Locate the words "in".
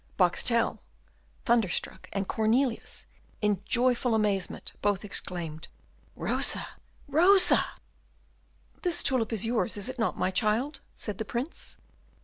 3.39-3.61